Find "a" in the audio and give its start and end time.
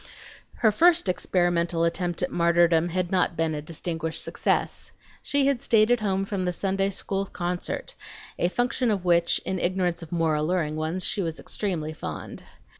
3.53-3.61, 8.39-8.47